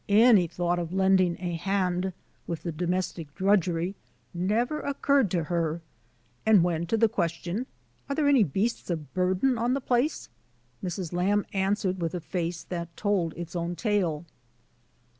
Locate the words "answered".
11.53-12.01